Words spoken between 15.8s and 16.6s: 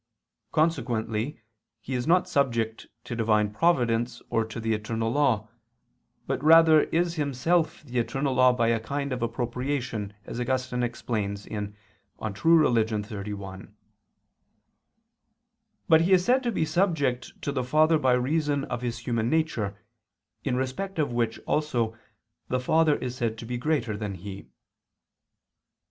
But He is said to